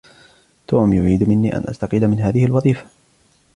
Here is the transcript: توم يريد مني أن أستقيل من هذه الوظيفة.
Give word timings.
توم 0.67 0.93
يريد 0.93 1.29
مني 1.29 1.55
أن 1.57 1.63
أستقيل 1.67 2.07
من 2.07 2.19
هذه 2.19 2.45
الوظيفة. 2.45 2.85